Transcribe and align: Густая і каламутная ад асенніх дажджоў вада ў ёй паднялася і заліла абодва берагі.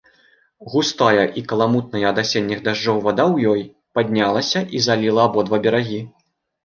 Густая 0.75 1.25
і 1.41 1.43
каламутная 1.51 2.01
ад 2.11 2.21
асенніх 2.23 2.63
дажджоў 2.67 2.97
вада 3.09 3.25
ў 3.33 3.55
ёй 3.55 3.61
паднялася 3.99 4.59
і 4.79 4.85
заліла 4.87 5.21
абодва 5.31 5.55
берагі. 5.67 6.01